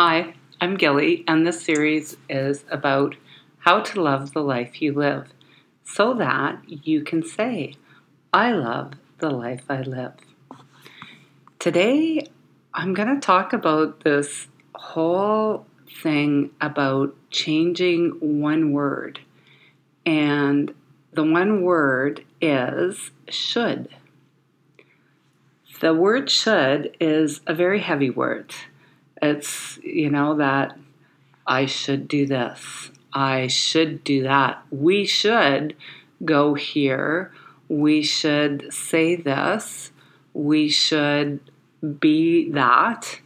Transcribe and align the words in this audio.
Hi, 0.00 0.34
I'm 0.60 0.76
Gilly, 0.76 1.24
and 1.26 1.44
this 1.44 1.60
series 1.60 2.16
is 2.28 2.64
about 2.70 3.16
how 3.58 3.80
to 3.80 4.00
love 4.00 4.32
the 4.32 4.44
life 4.44 4.80
you 4.80 4.92
live 4.92 5.32
so 5.82 6.14
that 6.14 6.60
you 6.68 7.02
can 7.02 7.26
say, 7.26 7.74
I 8.32 8.52
love 8.52 8.92
the 9.18 9.30
life 9.30 9.64
I 9.68 9.80
live. 9.80 10.12
Today, 11.58 12.28
I'm 12.72 12.94
going 12.94 13.12
to 13.12 13.20
talk 13.20 13.52
about 13.52 14.04
this 14.04 14.46
whole 14.76 15.66
thing 16.00 16.50
about 16.60 17.16
changing 17.32 18.18
one 18.20 18.70
word. 18.70 19.18
And 20.06 20.72
the 21.12 21.24
one 21.24 21.62
word 21.62 22.24
is 22.40 23.10
should. 23.28 23.88
The 25.80 25.92
word 25.92 26.30
should 26.30 26.96
is 27.00 27.40
a 27.48 27.54
very 27.54 27.80
heavy 27.80 28.10
word. 28.10 28.54
It's, 29.20 29.78
you 29.82 30.10
know, 30.10 30.36
that 30.36 30.76
I 31.46 31.66
should 31.66 32.08
do 32.08 32.26
this, 32.26 32.90
I 33.12 33.46
should 33.46 34.04
do 34.04 34.22
that, 34.24 34.62
we 34.70 35.06
should 35.06 35.74
go 36.24 36.54
here, 36.54 37.32
we 37.68 38.02
should 38.02 38.72
say 38.72 39.16
this, 39.16 39.92
we 40.34 40.68
should 40.68 41.40
be 42.00 42.50
that. 42.52 43.20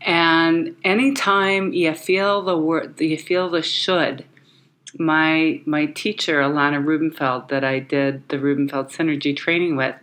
And 0.00 0.76
anytime 0.82 1.72
you 1.72 1.94
feel 1.94 2.42
the 2.42 2.56
word, 2.56 3.00
you 3.00 3.18
feel 3.18 3.50
the 3.50 3.62
should. 3.62 4.24
My 4.98 5.60
my 5.66 5.86
teacher 5.86 6.40
Ilana 6.40 6.84
Rubenfeld 6.84 7.48
that 7.50 7.62
I 7.62 7.78
did 7.78 8.28
the 8.28 8.38
Rubenfeld 8.38 8.88
Synergy 8.88 9.36
training 9.36 9.76
with, 9.76 9.94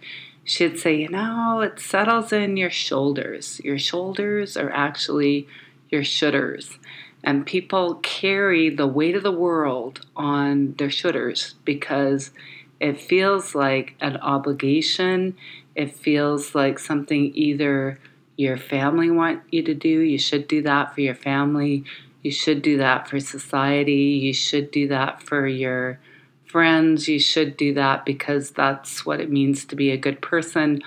she'd 0.48 0.80
say, 0.80 0.96
you 0.96 1.10
know, 1.10 1.60
it 1.60 1.78
settles 1.78 2.32
in 2.32 2.56
your 2.56 2.70
shoulders. 2.70 3.60
Your 3.66 3.78
shoulders 3.78 4.56
are 4.56 4.72
actually 4.72 5.46
your 5.90 6.06
shoulders. 6.06 6.80
And 7.22 7.46
people 7.46 7.96
carry 7.96 8.70
the 8.70 8.88
weight 8.88 9.16
of 9.16 9.24
the 9.24 9.32
world 9.32 10.06
on 10.16 10.74
their 10.78 10.90
shoulders 10.90 11.56
because 11.66 12.32
it 12.80 13.00
feels 13.02 13.56
like 13.56 13.96
an 14.00 14.16
obligation. 14.18 15.36
It 15.76 15.94
feels 15.94 16.56
like 16.56 16.80
something 16.80 17.32
either 17.36 18.00
your 18.38 18.56
family 18.56 19.12
want 19.12 19.42
you 19.52 19.64
to 19.64 19.74
do, 19.74 20.00
you 20.00 20.18
should 20.18 20.48
do 20.48 20.62
that 20.62 20.94
for 20.94 21.02
your 21.02 21.16
family, 21.16 21.84
you 22.22 22.32
should 22.32 22.62
do 22.62 22.78
that 22.78 23.08
for 23.08 23.20
society, 23.20 24.22
you 24.22 24.32
should 24.32 24.70
do 24.70 24.88
that 24.88 25.24
for 25.24 25.48
your 25.48 26.00
friends, 26.48 27.08
you 27.08 27.20
should 27.20 27.58
do 27.58 27.74
that 27.74 28.06
because 28.06 28.52
that's 28.52 29.06
what 29.06 29.20
it 29.20 29.30
means 29.30 29.66
to 29.66 29.76
be 29.76 29.92
a 29.92 29.98
good 29.98 30.22
person. 30.22 30.82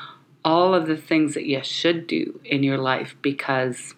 All 0.45 0.75
of 0.75 0.87
the 0.87 0.97
things 0.97 1.35
that 1.35 1.47
you 1.47 1.63
should 1.63 2.07
do 2.07 2.41
in 2.45 2.63
your 2.63 2.79
life 2.79 3.15
because 3.23 3.95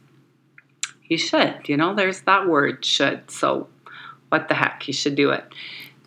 you 1.04 1.16
should. 1.16 1.69
You 1.69 1.77
know, 1.77 1.94
there's 1.94 2.22
that 2.22 2.48
word 2.48 2.84
should. 2.84 3.30
So, 3.30 3.69
what 4.28 4.48
the 4.48 4.54
heck? 4.54 4.86
You 4.88 4.94
should 4.94 5.14
do 5.14 5.30
it. 5.30 5.44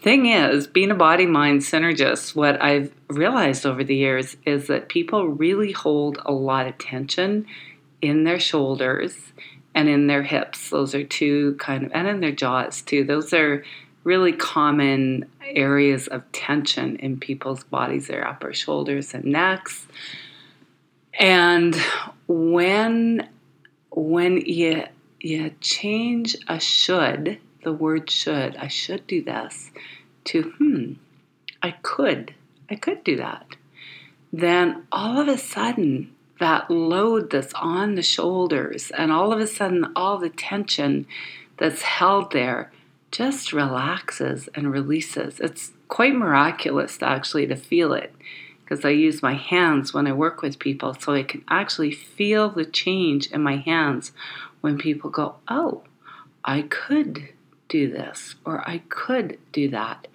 Thing 0.02 0.28
is, 0.28 0.68
being 0.68 0.92
a 0.92 0.96
body 0.96 1.26
mind 1.26 1.62
synergist, 1.62 2.36
what 2.36 2.62
I've 2.62 2.94
realized 3.08 3.66
over 3.66 3.84
the 3.84 3.96
years 3.96 4.38
is 4.46 4.68
that 4.68 4.90
people 4.90 5.30
really 5.30 5.72
hold 5.72 6.20
a 6.26 6.32
lot 6.32 6.68
of 6.68 6.78
tension 6.78 7.48
in 8.02 8.24
their 8.24 8.40
shoulders 8.40 9.16
and 9.74 9.90
in 9.90 10.08
their 10.08 10.24
hips. 10.24 10.70
Those 10.70 10.94
are 10.94 11.04
two 11.04 11.56
kind 11.60 11.86
of, 11.86 11.92
and 11.94 12.08
in 12.08 12.20
their 12.20 12.32
jaws 12.32 12.82
too. 12.82 13.04
Those 13.04 13.34
are 13.34 13.64
really 14.06 14.32
common 14.32 15.26
areas 15.44 16.08
of 16.08 16.32
tension 16.32 16.96
in 16.98 17.20
people's 17.20 17.66
bodies, 17.66 18.08
their 18.08 18.26
upper 18.26 18.54
shoulders 18.54 19.14
and 19.14 19.26
necks. 19.26 19.88
And 21.20 21.76
when 22.28 23.28
when 23.90 24.38
you 24.38 24.84
you 25.20 25.52
change 25.60 26.38
a 26.48 26.60
should, 26.60 27.40
the 27.64 27.74
word 27.74 28.10
should, 28.10 28.56
I 28.58 28.68
should 28.68 29.08
do 29.08 29.24
this, 29.24 29.72
to 30.26 30.54
hmm, 30.58 30.94
I 31.64 31.72
could, 31.82 32.36
I 32.70 32.76
could 32.76 33.04
do 33.04 33.16
that. 33.18 33.56
Then 34.32 34.86
all 34.92 35.20
of 35.20 35.28
a 35.28 35.38
sudden, 35.38 36.14
that 36.40 36.70
load 36.70 37.32
that's 37.32 37.54
on 37.54 37.96
the 37.96 38.04
shoulders, 38.04 38.92
and 38.96 39.12
all 39.12 39.34
of 39.34 39.40
a 39.40 39.48
sudden, 39.48 39.92
all 39.96 40.20
the 40.20 40.30
tension 40.30 41.08
that's 41.58 41.82
held 41.82 42.32
there 42.32 42.72
just 43.16 43.54
relaxes 43.54 44.50
and 44.54 44.70
releases. 44.70 45.40
It's 45.40 45.72
quite 45.88 46.14
miraculous 46.14 47.02
actually 47.02 47.48
to 47.48 47.56
feel 47.56 47.94
it 47.94 48.14
because 48.62 48.84
I 48.84 48.90
use 48.90 49.24
my 49.24 49.36
hands 49.36 49.94
when 49.94 50.06
I 50.06 50.12
work 50.12 50.42
with 50.42 50.60
people 50.60 50.94
so 51.00 51.14
I 51.14 51.24
can 51.24 51.42
actually 51.48 51.92
feel 51.92 52.50
the 52.50 52.66
change 52.66 53.28
in 53.28 53.42
my 53.42 53.56
hands 53.56 54.12
when 54.60 54.78
people 54.78 55.10
go, 55.10 55.36
Oh, 55.48 55.84
I 56.44 56.64
could 56.64 57.30
do 57.70 57.90
this 57.90 58.36
or 58.44 58.68
I 58.70 58.80
could 58.90 59.40
do 59.54 59.70
that. 59.70 60.10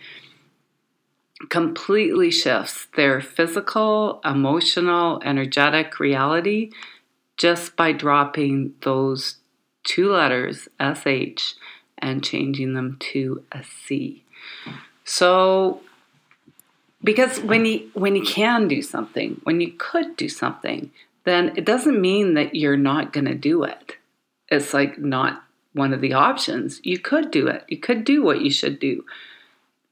Completely 1.49 2.31
shifts 2.31 2.87
their 2.97 3.23
physical, 3.23 4.21
emotional, 4.27 5.23
energetic 5.25 5.99
reality 5.99 6.71
just 7.39 7.77
by 7.77 7.93
dropping 7.93 8.75
those 8.83 9.37
two 9.85 10.13
letters, 10.13 10.69
SH, 10.79 11.55
and 12.03 12.25
changing 12.25 12.75
them 12.75 12.97
to 13.13 13.45
a 13.53 13.63
C. 13.63 14.25
So 15.05 15.81
because 17.03 17.41
when 17.41 17.65
you 17.65 17.91
when 17.95 18.15
you 18.17 18.23
can 18.23 18.69
do 18.69 18.83
something, 18.83 19.41
when 19.45 19.61
you 19.61 19.73
could 19.73 20.17
do 20.17 20.29
something, 20.29 20.91
then 21.25 21.53
it 21.57 21.65
doesn't 21.65 22.01
mean 22.01 22.35
that 22.35 22.55
you're 22.55 22.77
not 22.77 23.13
going 23.13 23.27
to 23.27 23.35
do 23.35 23.65
it. 23.65 23.97
It's 24.49 24.75
like 24.75 24.99
not 24.99 25.43
one 25.73 25.93
of 25.93 26.01
the 26.01 26.13
options. 26.13 26.81
You 26.83 26.99
could 26.99 27.31
do 27.31 27.47
it. 27.47 27.65
You 27.69 27.79
could 27.79 28.05
do 28.05 28.23
what 28.23 28.41
you 28.43 28.51
should 28.51 28.79
do. 28.79 29.05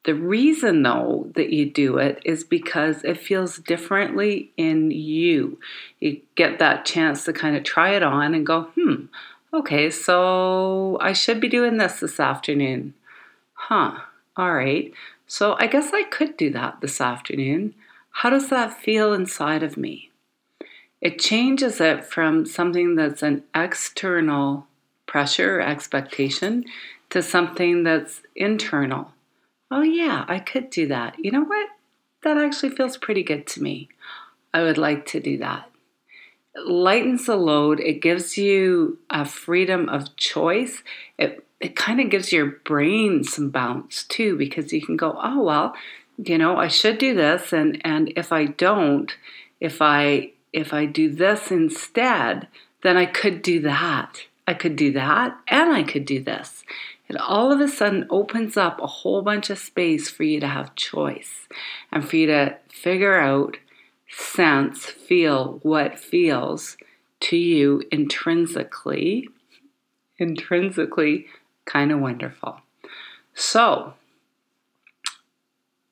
The 0.05 0.15
reason 0.15 0.83
though 0.83 1.31
that 1.35 1.51
you 1.51 1.71
do 1.71 1.99
it 1.99 2.21
is 2.25 2.45
because 2.45 3.05
it 3.05 3.19
feels 3.19 3.59
differently 3.59 4.53
in 4.57 4.91
you. 4.91 5.59
You 6.01 6.21
get 6.35 6.59
that 6.59 6.85
chance 6.85 7.25
to 7.25 7.33
kind 7.33 7.57
of 7.57 7.65
try 7.65 7.91
it 7.91 8.03
on 8.03 8.35
and 8.35 8.47
go, 8.47 8.71
"Hmm, 8.75 9.07
Okay, 9.53 9.91
so 9.91 10.99
I 11.01 11.15
should 11.15 11.41
be 11.41 11.49
doing 11.49 11.79
this 11.79 12.01
this 12.01 12.21
afternoon. 12.21 12.93
Huh, 13.55 14.01
all 14.37 14.53
right. 14.53 14.93
So 15.27 15.57
I 15.59 15.67
guess 15.67 15.93
I 15.95 16.03
could 16.03 16.37
do 16.37 16.51
that 16.51 16.81
this 16.81 17.01
afternoon. 17.01 17.75
How 18.11 18.29
does 18.29 18.51
that 18.51 18.79
feel 18.79 19.15
inside 19.15 19.63
of 19.63 19.79
me? 19.79 20.11
It 21.01 21.19
changes 21.19 21.81
it 21.81 22.05
from 22.05 22.45
something 22.45 22.95
that's 22.97 23.23
an 23.23 23.45
external 23.55 24.67
pressure 25.07 25.59
or 25.59 25.61
expectation 25.63 26.65
to 27.09 27.23
something 27.23 27.85
that's 27.85 28.21
internal. 28.37 29.13
Oh, 29.71 29.83
yeah, 29.83 30.25
I 30.29 30.41
could 30.41 30.69
do 30.69 30.87
that. 30.89 31.15
You 31.19 31.31
know 31.31 31.45
what? 31.45 31.69
That 32.23 32.37
actually 32.37 32.71
feels 32.71 32.99
pretty 32.99 33.23
good 33.23 33.47
to 33.49 33.63
me. 33.63 33.89
I 34.53 34.63
would 34.63 34.79
like 34.79 35.07
to 35.07 35.21
do 35.21 35.39
that 35.39 35.71
lightens 36.67 37.27
the 37.27 37.37
load. 37.37 37.81
It 37.81 38.03
gives 38.03 38.39
you 38.39 38.99
a 39.11 39.25
freedom 39.25 39.89
of 39.89 40.17
choice. 40.17 40.83
It 41.19 41.45
it 41.61 41.75
kind 41.75 42.01
of 42.01 42.09
gives 42.11 42.33
your 42.33 42.47
brain 42.47 43.25
some 43.25 43.51
bounce 43.51 44.05
too 44.05 44.37
because 44.37 44.73
you 44.73 44.81
can 44.81 44.97
go, 44.97 45.19
oh 45.21 45.43
well, 45.43 45.75
you 46.17 46.39
know, 46.39 46.57
I 46.57 46.69
should 46.69 46.99
do 46.99 47.15
this, 47.15 47.53
and 47.53 47.81
and 47.85 48.13
if 48.17 48.33
I 48.33 48.47
don't, 48.47 49.15
if 49.61 49.81
I 49.81 50.33
if 50.53 50.73
I 50.73 50.87
do 50.87 51.11
this 51.11 51.51
instead, 51.51 52.49
then 52.83 52.97
I 52.97 53.07
could 53.07 53.43
do 53.43 53.61
that. 53.61 54.23
I 54.47 54.55
could 54.55 54.77
do 54.77 54.93
that, 54.93 55.37
and 55.49 55.73
I 55.73 55.83
could 55.83 56.05
do 56.05 56.23
this. 56.23 56.65
It 57.09 57.17
all 57.17 57.53
of 57.53 57.61
a 57.61 57.69
sudden 57.69 58.07
opens 58.11 58.57
up 58.57 58.81
a 58.81 58.87
whole 58.87 59.23
bunch 59.23 59.51
of 59.51 59.59
space 59.59 60.11
for 60.11 60.25
you 60.25 60.41
to 60.41 60.47
have 60.47 60.75
choice 60.75 61.49
and 61.91 62.07
for 62.07 62.17
you 62.17 62.27
to 62.27 62.57
figure 62.69 63.19
out 63.19 63.57
sense, 64.09 64.87
feel 64.87 65.61
what 65.63 65.99
feels 65.99 66.77
to 67.21 67.37
you 67.37 67.83
intrinsically, 67.91 69.29
intrinsically 70.19 71.27
kind 71.65 71.93
of 71.93 72.01
wonderful. 72.01 72.61
So, 73.35 73.95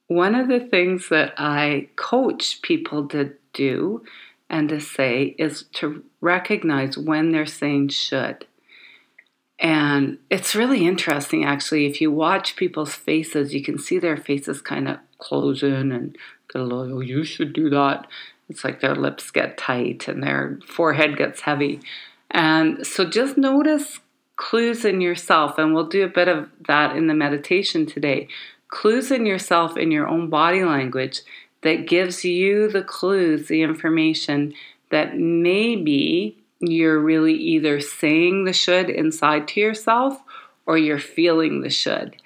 one 0.08 0.34
of 0.34 0.48
the 0.48 0.60
things 0.60 1.08
that 1.08 1.34
I 1.36 1.88
coach 1.96 2.62
people 2.62 3.08
to 3.08 3.32
do 3.52 4.04
and 4.48 4.68
to 4.68 4.80
say 4.80 5.34
is 5.38 5.64
to 5.74 6.04
recognize 6.20 6.96
when 6.96 7.32
they're 7.32 7.46
saying 7.46 7.88
should. 7.88 8.46
And 9.58 10.18
it's 10.30 10.54
really 10.54 10.86
interesting, 10.86 11.44
actually. 11.44 11.86
If 11.86 12.00
you 12.00 12.12
watch 12.12 12.56
people's 12.56 12.94
faces, 12.94 13.54
you 13.54 13.62
can 13.62 13.78
see 13.78 13.98
their 13.98 14.16
faces 14.16 14.60
kind 14.60 14.86
of 14.86 14.98
close 15.18 15.62
in 15.62 15.90
and 15.92 16.16
a 16.54 16.58
little, 16.58 16.98
oh, 16.98 17.00
you 17.00 17.24
should 17.24 17.52
do 17.52 17.70
that. 17.70 18.06
It's 18.48 18.64
like 18.64 18.80
their 18.80 18.94
lips 18.94 19.30
get 19.30 19.58
tight 19.58 20.08
and 20.08 20.22
their 20.22 20.58
forehead 20.66 21.16
gets 21.16 21.40
heavy. 21.40 21.80
And 22.30 22.86
so 22.86 23.04
just 23.08 23.36
notice 23.36 24.00
clues 24.36 24.84
in 24.84 25.00
yourself, 25.00 25.58
and 25.58 25.74
we'll 25.74 25.88
do 25.88 26.04
a 26.04 26.08
bit 26.08 26.28
of 26.28 26.48
that 26.66 26.94
in 26.94 27.06
the 27.06 27.14
meditation 27.14 27.86
today. 27.86 28.28
Clues 28.68 29.10
in 29.10 29.26
yourself 29.26 29.76
in 29.76 29.90
your 29.90 30.06
own 30.06 30.28
body 30.28 30.64
language 30.64 31.22
that 31.62 31.88
gives 31.88 32.24
you 32.24 32.68
the 32.68 32.82
clues, 32.82 33.48
the 33.48 33.62
information 33.62 34.54
that 34.90 35.16
maybe 35.16 36.36
you're 36.60 37.00
really 37.00 37.34
either 37.34 37.80
saying 37.80 38.44
the 38.44 38.52
should 38.52 38.90
inside 38.90 39.48
to 39.48 39.60
yourself 39.60 40.20
or 40.66 40.78
you're 40.78 40.98
feeling 40.98 41.60
the 41.60 41.70
should. 41.70 42.16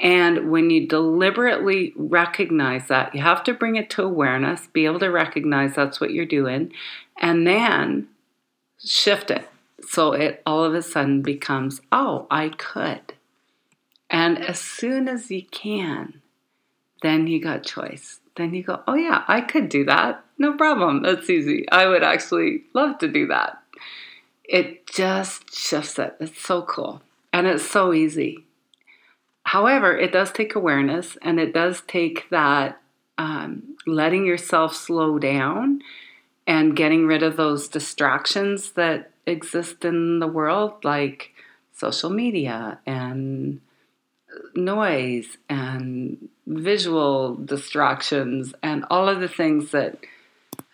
And 0.00 0.50
when 0.50 0.70
you 0.70 0.88
deliberately 0.88 1.92
recognize 1.96 2.88
that, 2.88 3.14
you 3.14 3.22
have 3.22 3.44
to 3.44 3.54
bring 3.54 3.76
it 3.76 3.90
to 3.90 4.02
awareness, 4.02 4.66
be 4.66 4.86
able 4.86 4.98
to 5.00 5.10
recognize 5.10 5.74
that's 5.74 6.00
what 6.00 6.10
you're 6.10 6.26
doing, 6.26 6.72
and 7.18 7.46
then 7.46 8.08
shift 8.84 9.30
it. 9.30 9.48
So 9.86 10.12
it 10.12 10.42
all 10.44 10.64
of 10.64 10.74
a 10.74 10.82
sudden 10.82 11.22
becomes, 11.22 11.80
oh, 11.92 12.26
I 12.30 12.48
could. 12.48 13.14
And 14.10 14.38
as 14.38 14.60
soon 14.60 15.08
as 15.08 15.30
you 15.30 15.44
can, 15.44 16.20
then 17.02 17.26
you 17.26 17.40
got 17.40 17.64
choice. 17.64 18.20
Then 18.36 18.54
you 18.54 18.62
go, 18.62 18.82
oh, 18.88 18.94
yeah, 18.94 19.24
I 19.28 19.40
could 19.40 19.68
do 19.68 19.84
that. 19.84 20.24
No 20.38 20.54
problem. 20.56 21.02
That's 21.02 21.30
easy. 21.30 21.68
I 21.70 21.86
would 21.86 22.02
actually 22.02 22.64
love 22.74 22.98
to 22.98 23.08
do 23.08 23.28
that. 23.28 23.62
It 24.44 24.86
just 24.86 25.54
shifts 25.54 25.98
it. 25.98 26.16
It's 26.20 26.40
so 26.40 26.62
cool. 26.62 27.02
And 27.32 27.46
it's 27.46 27.68
so 27.68 27.92
easy. 27.92 28.43
However, 29.54 29.96
it 29.96 30.10
does 30.10 30.32
take 30.32 30.56
awareness 30.56 31.16
and 31.22 31.38
it 31.38 31.54
does 31.54 31.82
take 31.82 32.28
that 32.30 32.80
um, 33.16 33.76
letting 33.86 34.26
yourself 34.26 34.74
slow 34.74 35.16
down 35.16 35.80
and 36.44 36.74
getting 36.74 37.06
rid 37.06 37.22
of 37.22 37.36
those 37.36 37.68
distractions 37.68 38.72
that 38.72 39.12
exist 39.26 39.84
in 39.84 40.18
the 40.18 40.26
world, 40.26 40.84
like 40.84 41.30
social 41.72 42.10
media 42.10 42.80
and 42.84 43.60
noise 44.56 45.38
and 45.48 46.28
visual 46.48 47.36
distractions 47.36 48.54
and 48.60 48.84
all 48.90 49.08
of 49.08 49.20
the 49.20 49.28
things 49.28 49.70
that 49.70 49.98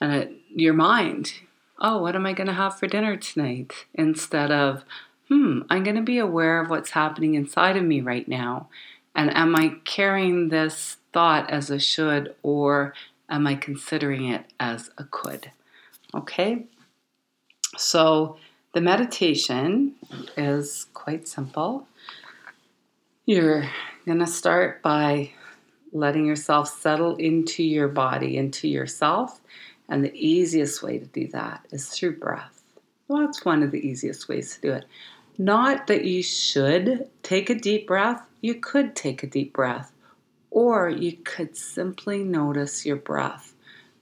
uh, 0.01 0.25
your 0.55 0.73
mind, 0.73 1.35
oh, 1.79 2.01
what 2.01 2.17
am 2.17 2.25
I 2.25 2.33
going 2.33 2.47
to 2.47 2.55
have 2.55 2.79
for 2.79 2.87
dinner 2.87 3.19
tonight? 3.19 3.85
Instead 3.93 4.51
of, 4.51 4.85
hmm, 5.31 5.61
I'm 5.71 5.85
going 5.85 5.97
to 5.97 6.03
be 6.03 6.19
aware 6.19 6.61
of 6.61 6.69
what's 6.69 6.91
happening 6.91 7.35
inside 7.35 7.77
of 7.77 7.85
me 7.85 8.01
right 8.01 8.27
now. 8.27 8.69
And 9.15 9.35
am 9.35 9.55
I 9.57 9.77
carrying 9.85 10.49
this 10.49 10.97
thought 11.13 11.49
as 11.51 11.71
a 11.71 11.79
should 11.79 12.35
or 12.43 12.95
am 13.29 13.47
I 13.47 13.55
considering 13.55 14.29
it 14.29 14.45
as 14.59 14.91
a 14.99 15.05
could? 15.05 15.53
Okay? 16.15 16.67
So 17.77 18.39
the 18.75 18.81
meditation 18.81 19.95
is 20.37 20.87
quite 20.95 21.29
simple. 21.29 21.87
You're 23.25 23.71
going 24.07 24.19
to 24.19 24.27
start 24.27 24.83
by 24.83 25.31
letting 25.93 26.27
yourself 26.27 26.69
settle 26.69 27.17
into 27.17 27.63
your 27.63 27.89
body, 27.89 28.37
into 28.37 28.69
yourself. 28.69 29.41
And 29.89 30.05
the 30.05 30.15
easiest 30.15 30.83
way 30.83 30.99
to 30.99 31.07
do 31.07 31.29
that 31.29 31.67
is 31.71 31.89
through 31.89 32.19
breath. 32.19 32.63
Well, 33.09 33.27
that's 33.27 33.45
one 33.45 33.65
of 33.65 33.73
the 33.73 33.85
easiest 33.85 34.29
ways 34.29 34.55
to 34.55 34.61
do 34.61 34.73
it. 34.73 34.85
Not 35.41 35.87
that 35.87 36.05
you 36.05 36.23
should 36.23 37.09
take 37.23 37.49
a 37.49 37.55
deep 37.55 37.87
breath, 37.87 38.27
you 38.43 38.57
could 38.57 38.95
take 38.95 39.23
a 39.23 39.27
deep 39.27 39.55
breath, 39.55 39.91
or 40.51 40.91
you 40.91 41.17
could 41.25 41.57
simply 41.57 42.23
notice 42.23 42.85
your 42.85 42.97
breath 42.97 43.55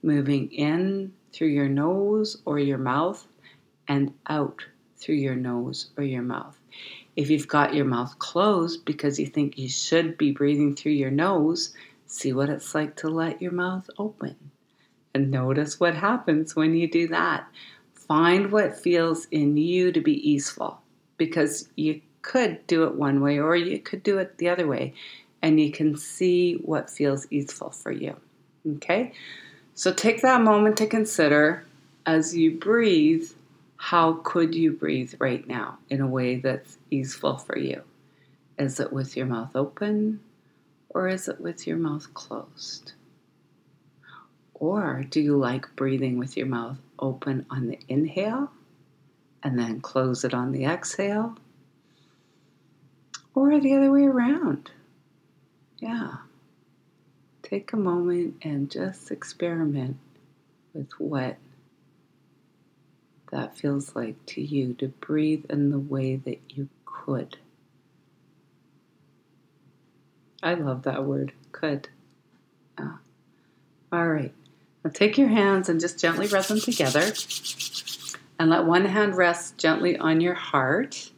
moving 0.03 0.51
in 0.51 1.13
through 1.31 1.47
your 1.47 1.69
nose 1.69 2.41
or 2.43 2.59
your 2.59 2.77
mouth 2.77 3.25
and 3.87 4.13
out 4.27 4.65
through 4.97 5.15
your 5.15 5.37
nose 5.37 5.91
or 5.95 6.03
your 6.03 6.23
mouth. 6.23 6.59
If 7.15 7.29
you've 7.29 7.47
got 7.47 7.73
your 7.73 7.85
mouth 7.85 8.19
closed 8.19 8.83
because 8.83 9.17
you 9.17 9.25
think 9.25 9.57
you 9.57 9.69
should 9.69 10.17
be 10.17 10.33
breathing 10.33 10.75
through 10.75 10.91
your 10.91 11.09
nose, 11.09 11.73
see 12.05 12.33
what 12.33 12.49
it's 12.49 12.75
like 12.75 12.97
to 12.97 13.07
let 13.07 13.41
your 13.41 13.53
mouth 13.53 13.89
open. 13.97 14.35
And 15.15 15.31
notice 15.31 15.79
what 15.79 15.95
happens 15.95 16.57
when 16.57 16.75
you 16.75 16.89
do 16.89 17.07
that. 17.07 17.47
Find 17.93 18.51
what 18.51 18.77
feels 18.77 19.23
in 19.31 19.55
you 19.55 19.93
to 19.93 20.01
be 20.01 20.29
easeful 20.29 20.81
because 21.19 21.69
you 21.75 22.01
could 22.23 22.65
do 22.65 22.85
it 22.85 22.95
one 22.95 23.21
way 23.21 23.37
or 23.37 23.55
you 23.55 23.77
could 23.77 24.01
do 24.01 24.17
it 24.17 24.39
the 24.39 24.49
other 24.49 24.65
way, 24.65 24.95
and 25.43 25.59
you 25.59 25.71
can 25.71 25.95
see 25.95 26.55
what 26.55 26.89
feels 26.89 27.27
easeful 27.29 27.69
for 27.69 27.91
you. 27.91 28.15
Okay? 28.77 29.13
So 29.75 29.93
take 29.93 30.21
that 30.23 30.41
moment 30.41 30.77
to 30.77 30.87
consider 30.87 31.63
as 32.07 32.35
you 32.35 32.57
breathe 32.57 33.29
how 33.77 34.13
could 34.23 34.53
you 34.53 34.73
breathe 34.73 35.13
right 35.19 35.47
now 35.47 35.77
in 35.89 36.01
a 36.01 36.07
way 36.07 36.35
that's 36.35 36.77
easeful 36.91 37.37
for 37.37 37.57
you? 37.57 37.81
Is 38.57 38.79
it 38.81 38.91
with 38.91 39.15
your 39.15 39.25
mouth 39.25 39.55
open 39.55 40.19
or 40.89 41.07
is 41.07 41.29
it 41.29 41.39
with 41.39 41.65
your 41.65 41.77
mouth 41.77 42.13
closed? 42.13 42.91
Or 44.53 45.05
do 45.09 45.21
you 45.21 45.37
like 45.37 45.73
breathing 45.77 46.17
with 46.17 46.35
your 46.35 46.47
mouth 46.47 46.77
open 46.99 47.45
on 47.49 47.67
the 47.67 47.79
inhale 47.87 48.51
and 49.43 49.57
then 49.57 49.81
close 49.81 50.23
it 50.23 50.33
on 50.33 50.51
the 50.51 50.65
exhale? 50.65 51.37
Or 53.35 53.59
the 53.59 53.75
other 53.75 53.91
way 53.91 54.03
around? 54.03 54.71
Yeah. 55.79 56.15
Take 57.43 57.73
a 57.73 57.77
moment 57.77 58.35
and 58.41 58.69
just 58.69 59.11
experiment 59.11 59.97
with 60.73 60.91
what 60.99 61.37
that 63.31 63.57
feels 63.57 63.95
like 63.95 64.23
to 64.25 64.41
you 64.41 64.73
to 64.75 64.87
breathe 64.87 65.45
in 65.49 65.69
the 65.69 65.79
way 65.79 66.15
that 66.15 66.39
you 66.49 66.67
could. 66.85 67.37
I 70.41 70.53
love 70.53 70.83
that 70.83 71.05
word, 71.05 71.33
could. 71.51 71.89
Yeah. 72.77 72.93
All 73.91 74.07
right. 74.07 74.33
Now 74.83 74.91
take 74.91 75.17
your 75.17 75.27
hands 75.27 75.69
and 75.69 75.79
just 75.79 75.99
gently 75.99 76.27
rub 76.27 76.45
them 76.45 76.59
together. 76.59 77.11
And 78.39 78.49
let 78.49 78.63
one 78.63 78.85
hand 78.85 79.17
rest 79.17 79.57
gently 79.57 79.97
on 79.97 80.21
your 80.21 80.33
heart 80.33 81.11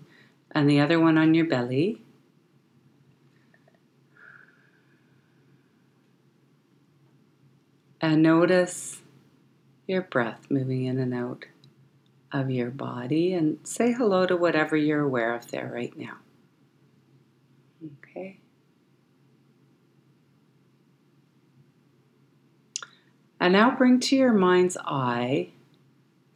and 0.50 0.68
the 0.68 0.80
other 0.80 1.00
one 1.00 1.20
on 1.20 1.36
your 1.36 1.46
belly. 1.46 2.02
And 8.02 8.24
notice 8.24 9.02
your 9.86 10.02
breath 10.02 10.48
moving 10.50 10.86
in 10.86 10.98
and 10.98 11.14
out 11.14 11.46
of 12.32 12.50
your 12.50 12.72
body 12.72 13.34
and 13.34 13.60
say 13.64 13.92
hello 13.92 14.26
to 14.26 14.36
whatever 14.36 14.76
you're 14.76 15.02
aware 15.02 15.36
of 15.36 15.52
there 15.52 15.70
right 15.72 15.96
now. 15.96 16.18
Okay. 18.04 18.40
And 23.40 23.54
now 23.54 23.76
bring 23.76 24.00
to 24.00 24.16
your 24.16 24.34
mind's 24.34 24.78
eye 24.78 25.50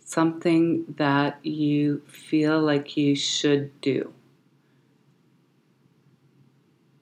something 0.05 0.85
that 0.97 1.43
you 1.43 2.01
feel 2.07 2.61
like 2.61 2.95
you 2.95 3.15
should 3.15 3.81
do. 3.81 4.13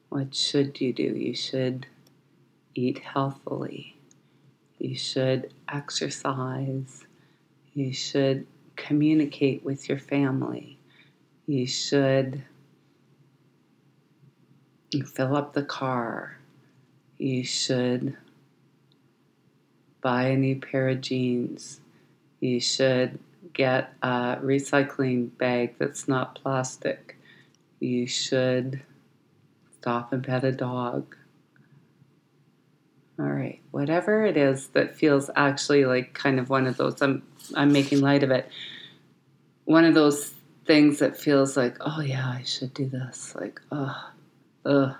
What 0.09 0.33
should 0.33 0.79
you 0.79 0.93
do? 0.93 1.03
You 1.03 1.35
should 1.35 1.85
eat 2.73 2.99
healthily. 2.99 3.97
You 4.79 4.95
should 4.95 5.53
exercise. 5.71 7.05
You 7.73 7.93
should 7.93 8.47
communicate 8.75 9.65
with 9.65 9.89
your 9.89 9.99
family. 9.99 10.79
You 11.45 11.67
should 11.67 12.43
fill 15.05 15.35
up 15.35 15.53
the 15.53 15.63
car. 15.63 16.37
You 17.17 17.43
should 17.43 18.15
buy 19.99 20.27
a 20.27 20.37
new 20.37 20.59
pair 20.59 20.87
of 20.89 21.01
jeans. 21.01 21.81
You 22.43 22.59
should 22.59 23.19
get 23.53 23.93
a 24.01 24.37
recycling 24.43 25.29
bag 25.37 25.75
that's 25.79 26.09
not 26.09 26.35
plastic. 26.35 27.17
You 27.79 28.05
should 28.05 28.81
stop 29.79 30.11
and 30.11 30.21
pet 30.21 30.43
a 30.43 30.51
dog. 30.51 31.15
All 33.17 33.27
right, 33.27 33.61
whatever 33.71 34.25
it 34.25 34.35
is 34.35 34.67
that 34.73 34.93
feels 34.93 35.29
actually 35.37 35.85
like 35.85 36.13
kind 36.13 36.37
of 36.37 36.49
one 36.49 36.67
of 36.67 36.75
those, 36.75 37.01
I'm, 37.01 37.23
I'm 37.55 37.71
making 37.71 38.01
light 38.01 38.23
of 38.23 38.31
it. 38.31 38.49
One 39.63 39.85
of 39.85 39.93
those 39.93 40.33
things 40.65 40.99
that 40.99 41.15
feels 41.15 41.55
like, 41.55 41.77
oh 41.79 42.01
yeah, 42.01 42.27
I 42.27 42.43
should 42.43 42.73
do 42.73 42.89
this. 42.89 43.33
Like, 43.35 43.61
oh, 43.71 44.11
ugh 44.65 44.95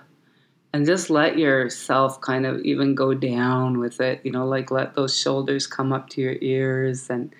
and 0.74 0.86
just 0.86 1.08
let 1.08 1.38
yourself 1.38 2.20
kind 2.20 2.44
of 2.44 2.60
even 2.62 2.96
go 2.96 3.14
down 3.14 3.78
with 3.78 4.00
it 4.00 4.20
you 4.24 4.32
know 4.32 4.44
like 4.44 4.72
let 4.72 4.94
those 4.94 5.16
shoulders 5.16 5.68
come 5.68 5.92
up 5.92 6.08
to 6.08 6.20
your 6.20 6.34
ears 6.40 7.08
and 7.08 7.32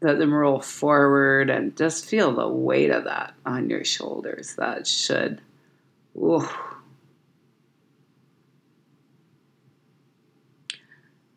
let 0.00 0.18
them 0.18 0.34
roll 0.34 0.60
forward 0.60 1.48
and 1.48 1.76
just 1.76 2.04
feel 2.04 2.32
the 2.32 2.48
weight 2.48 2.90
of 2.90 3.04
that 3.04 3.32
on 3.46 3.70
your 3.70 3.84
shoulders 3.84 4.56
that 4.56 4.88
should 4.88 5.40
ooh. 6.16 6.46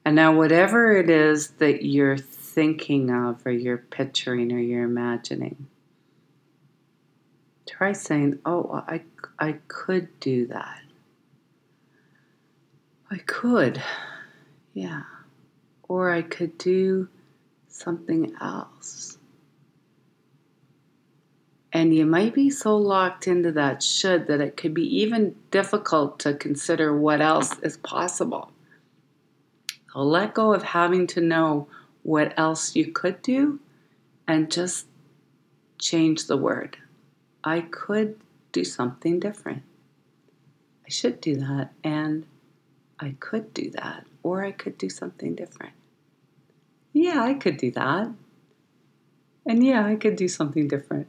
and 0.03 0.15
now 0.15 0.35
whatever 0.35 0.97
it 0.97 1.09
is 1.09 1.49
that 1.59 1.85
you're 1.85 2.17
thinking 2.17 3.11
of 3.11 3.45
or 3.45 3.51
you're 3.51 3.77
picturing 3.77 4.51
or 4.51 4.57
you're 4.57 4.85
imagining 4.85 5.67
try 7.67 7.93
saying 7.93 8.39
oh 8.43 8.83
i, 8.87 9.03
I 9.37 9.59
could 9.67 10.19
do 10.19 10.47
that 10.47 10.81
I 13.09 13.17
could, 13.19 13.81
yeah. 14.73 15.03
Or 15.87 16.11
I 16.11 16.21
could 16.21 16.57
do 16.57 17.07
something 17.67 18.33
else. 18.41 19.17
And 21.71 21.95
you 21.95 22.05
might 22.05 22.33
be 22.33 22.49
so 22.49 22.75
locked 22.75 23.27
into 23.27 23.51
that 23.53 23.83
should 23.83 24.27
that 24.27 24.41
it 24.41 24.57
could 24.57 24.73
be 24.73 25.01
even 25.01 25.35
difficult 25.51 26.19
to 26.19 26.33
consider 26.33 26.97
what 26.97 27.21
else 27.21 27.57
is 27.59 27.77
possible. 27.77 28.51
So 29.93 29.99
let 29.99 30.33
go 30.33 30.53
of 30.53 30.63
having 30.63 31.07
to 31.07 31.21
know 31.21 31.67
what 32.03 32.33
else 32.37 32.75
you 32.75 32.91
could 32.91 33.21
do 33.21 33.59
and 34.27 34.51
just 34.51 34.87
change 35.77 36.27
the 36.27 36.37
word. 36.37 36.77
I 37.43 37.61
could 37.61 38.19
do 38.51 38.63
something 38.63 39.19
different. 39.19 39.63
I 40.85 40.89
should 40.89 41.21
do 41.21 41.35
that, 41.35 41.71
and 41.83 42.25
I 42.99 43.15
could 43.19 43.53
do 43.53 43.69
that, 43.71 44.05
or 44.23 44.43
I 44.43 44.51
could 44.51 44.77
do 44.77 44.89
something 44.89 45.35
different. 45.35 45.73
Yeah, 46.93 47.23
I 47.23 47.35
could 47.35 47.57
do 47.57 47.71
that. 47.71 48.11
And 49.45 49.65
yeah, 49.65 49.85
I 49.85 49.95
could 49.95 50.15
do 50.15 50.27
something 50.27 50.67
different. 50.67 51.07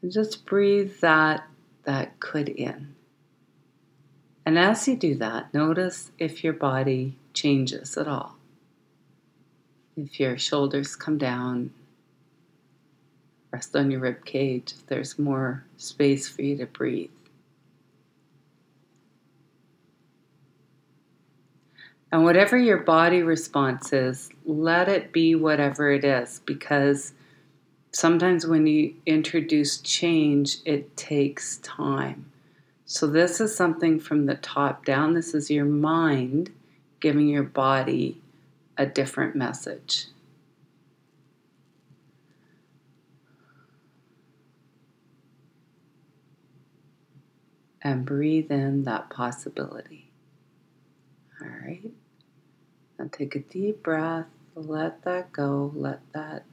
And 0.00 0.12
just 0.12 0.46
breathe 0.46 1.00
that 1.00 1.44
that 1.84 2.20
could 2.20 2.48
in. 2.48 2.94
And 4.46 4.58
as 4.58 4.86
you 4.86 4.96
do 4.96 5.14
that, 5.16 5.52
notice 5.52 6.12
if 6.18 6.44
your 6.44 6.52
body 6.52 7.16
changes 7.34 7.96
at 7.98 8.08
all. 8.08 8.36
If 9.96 10.20
your 10.20 10.38
shoulders 10.38 10.96
come 10.96 11.18
down, 11.18 11.72
rest 13.50 13.74
on 13.74 13.90
your 13.90 14.00
rib 14.00 14.24
cage, 14.24 14.72
if 14.72 14.86
there's 14.86 15.18
more 15.18 15.64
space 15.76 16.28
for 16.28 16.42
you 16.42 16.56
to 16.58 16.66
breathe. 16.66 17.10
And 22.10 22.24
whatever 22.24 22.56
your 22.56 22.78
body 22.78 23.22
response 23.22 23.92
is, 23.92 24.30
let 24.46 24.88
it 24.88 25.12
be 25.12 25.34
whatever 25.34 25.90
it 25.90 26.04
is 26.04 26.40
because 26.46 27.12
sometimes 27.92 28.46
when 28.46 28.66
you 28.66 28.94
introduce 29.04 29.78
change, 29.78 30.58
it 30.64 30.96
takes 30.96 31.58
time. 31.58 32.30
So, 32.86 33.06
this 33.06 33.38
is 33.40 33.54
something 33.54 34.00
from 34.00 34.24
the 34.24 34.36
top 34.36 34.86
down. 34.86 35.12
This 35.12 35.34
is 35.34 35.50
your 35.50 35.66
mind 35.66 36.50
giving 37.00 37.28
your 37.28 37.42
body 37.42 38.18
a 38.78 38.86
different 38.86 39.36
message. 39.36 40.06
And 47.82 48.06
breathe 48.06 48.50
in 48.50 48.84
that 48.84 49.10
possibility. 49.10 50.10
All 51.40 51.48
right. 51.48 51.92
Now 52.98 53.08
take 53.12 53.36
a 53.36 53.40
deep 53.40 53.82
breath. 53.82 54.26
Let 54.54 55.02
that 55.04 55.32
go. 55.32 55.72
Let 55.74 56.00
that 56.12 56.44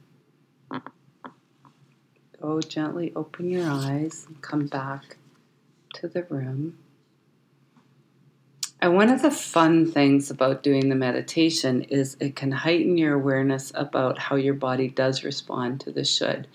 go. 2.40 2.60
Gently 2.60 3.12
open 3.16 3.50
your 3.50 3.68
eyes 3.68 4.26
and 4.28 4.40
come 4.40 4.66
back 4.66 5.16
to 5.94 6.08
the 6.08 6.22
room. 6.24 6.78
And 8.80 8.94
one 8.94 9.08
of 9.08 9.22
the 9.22 9.30
fun 9.30 9.90
things 9.90 10.30
about 10.30 10.62
doing 10.62 10.88
the 10.88 10.94
meditation 10.94 11.82
is 11.84 12.16
it 12.20 12.36
can 12.36 12.52
heighten 12.52 12.98
your 12.98 13.14
awareness 13.14 13.72
about 13.74 14.18
how 14.18 14.36
your 14.36 14.54
body 14.54 14.88
does 14.88 15.24
respond 15.24 15.80
to 15.80 15.90
the 15.90 16.04
should. 16.04 16.46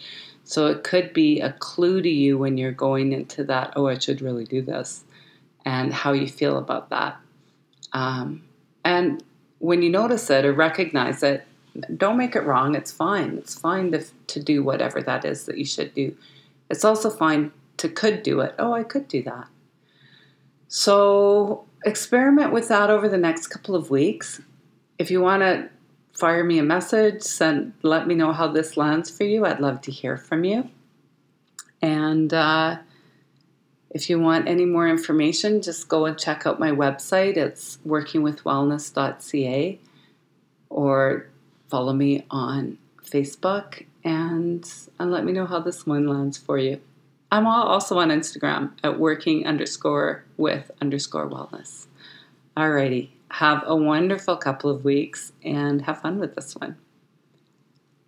So 0.43 0.67
it 0.67 0.83
could 0.83 1.13
be 1.13 1.41
a 1.41 1.53
clue 1.53 2.01
to 2.01 2.09
you 2.09 2.37
when 2.37 2.57
you're 2.57 2.71
going 2.71 3.11
into 3.11 3.43
that, 3.45 3.73
oh, 3.75 3.87
I 3.87 3.97
should 3.97 4.21
really 4.21 4.45
do 4.45 4.61
this, 4.61 5.03
and 5.65 5.91
how 5.91 6.13
you 6.13 6.27
feel 6.27 6.57
about 6.57 6.89
that. 6.91 7.17
Um, 7.93 8.43
and 8.85 9.23
when 9.61 9.83
you 9.83 9.89
notice 9.89 10.29
it 10.29 10.43
or 10.43 10.53
recognize 10.53 11.21
it, 11.23 11.45
don't 11.95 12.17
make 12.17 12.35
it 12.35 12.41
wrong. 12.41 12.75
It's 12.75 12.91
fine. 12.91 13.37
It's 13.37 13.55
fine 13.55 13.91
to, 13.91 14.03
to 14.27 14.43
do 14.43 14.63
whatever 14.63 15.01
that 15.01 15.23
is 15.23 15.45
that 15.45 15.57
you 15.57 15.65
should 15.65 15.93
do. 15.93 16.15
It's 16.69 16.83
also 16.83 17.09
fine 17.09 17.51
to 17.77 17.87
could 17.87 18.23
do 18.23 18.41
it. 18.41 18.55
Oh, 18.59 18.73
I 18.73 18.83
could 18.83 19.07
do 19.07 19.21
that. 19.23 19.47
So 20.67 21.65
experiment 21.85 22.51
with 22.51 22.67
that 22.69 22.89
over 22.89 23.07
the 23.07 23.17
next 23.17 23.47
couple 23.47 23.75
of 23.75 23.89
weeks. 23.89 24.41
If 24.97 25.11
you 25.11 25.21
want 25.21 25.43
to 25.43 25.69
fire 26.13 26.43
me 26.43 26.59
a 26.59 26.63
message, 26.63 27.21
send 27.21 27.73
let 27.83 28.07
me 28.07 28.15
know 28.15 28.33
how 28.33 28.47
this 28.47 28.77
lands 28.77 29.09
for 29.09 29.23
you. 29.23 29.45
I'd 29.45 29.59
love 29.59 29.81
to 29.81 29.91
hear 29.91 30.17
from 30.17 30.43
you. 30.43 30.69
And 31.81 32.33
uh, 32.33 32.77
if 33.93 34.09
you 34.09 34.19
want 34.19 34.47
any 34.47 34.63
more 34.65 34.87
information, 34.87 35.61
just 35.61 35.89
go 35.89 36.05
and 36.05 36.17
check 36.17 36.47
out 36.47 36.59
my 36.59 36.71
website. 36.71 37.35
It's 37.35 37.77
workingwithwellness.ca 37.85 39.79
or 40.69 41.27
follow 41.69 41.91
me 41.91 42.25
on 42.31 42.77
Facebook 43.03 43.85
and, 44.03 44.71
and 44.97 45.11
let 45.11 45.25
me 45.25 45.33
know 45.33 45.45
how 45.45 45.59
this 45.59 45.85
one 45.85 46.07
lands 46.07 46.37
for 46.37 46.57
you. 46.57 46.79
I'm 47.33 47.45
also 47.45 47.99
on 47.99 48.09
Instagram 48.09 48.71
at 48.83 48.97
working 48.97 49.45
underscore 49.45 50.23
with 50.37 50.71
underscore 50.81 51.29
wellness. 51.29 51.87
Alrighty, 52.55 53.09
have 53.31 53.63
a 53.65 53.75
wonderful 53.75 54.37
couple 54.37 54.69
of 54.69 54.85
weeks 54.85 55.33
and 55.43 55.81
have 55.83 56.01
fun 56.01 56.17
with 56.19 56.35
this 56.35 56.55
one. 56.55 56.77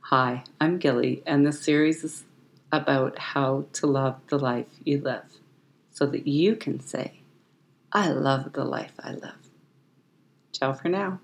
Hi, 0.08 0.44
I'm 0.60 0.78
Gilly, 0.78 1.24
and 1.26 1.46
this 1.46 1.62
series 1.62 2.04
is 2.04 2.24
about 2.72 3.20
how 3.20 3.66
to 3.74 3.88
love 3.88 4.20
the 4.28 4.40
life 4.40 4.68
you 4.84 5.00
live 5.00 5.24
so 5.94 6.08
that 6.08 6.28
you 6.28 6.56
can 6.56 6.80
say, 6.80 7.22
I 7.92 8.10
love 8.10 8.54
the 8.54 8.66
life 8.66 8.94
I 9.00 9.14
live. 9.14 9.50
Ciao 10.52 10.74
for 10.74 10.90
now. 10.90 11.20